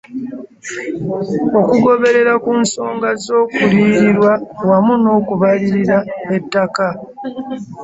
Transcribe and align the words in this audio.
Okugoberera 1.59 2.33
ku 2.43 2.51
nsonga 2.63 3.09
z'okuliyirirwa 3.23 4.33
wamu 4.69 4.93
n'okubalirira 5.01 5.97
ettaka 6.35 6.87